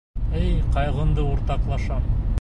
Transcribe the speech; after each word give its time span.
Әй, 0.37 0.47
ҡайғыңды 0.77 1.27
уртаҡлашам. 1.35 2.13